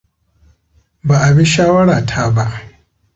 Ba 1.07 1.15
a 1.27 1.29
bi 1.35 1.45
shawarata 1.53 2.23
ba. 2.35 2.45